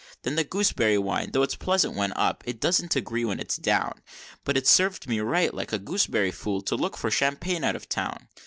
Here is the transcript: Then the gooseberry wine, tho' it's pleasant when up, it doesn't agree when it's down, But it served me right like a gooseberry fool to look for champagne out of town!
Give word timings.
Then 0.23 0.33
the 0.33 0.43
gooseberry 0.43 0.97
wine, 0.97 1.29
tho' 1.31 1.43
it's 1.43 1.53
pleasant 1.53 1.93
when 1.93 2.11
up, 2.13 2.43
it 2.47 2.59
doesn't 2.59 2.95
agree 2.95 3.23
when 3.23 3.39
it's 3.39 3.57
down, 3.57 4.01
But 4.43 4.57
it 4.57 4.65
served 4.65 5.07
me 5.07 5.19
right 5.19 5.53
like 5.53 5.71
a 5.73 5.77
gooseberry 5.77 6.31
fool 6.31 6.63
to 6.63 6.75
look 6.75 6.97
for 6.97 7.11
champagne 7.11 7.63
out 7.63 7.75
of 7.75 7.87
town! 7.87 8.27